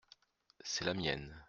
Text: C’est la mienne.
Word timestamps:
C’est 0.63 0.85
la 0.85 0.95
mienne. 0.95 1.37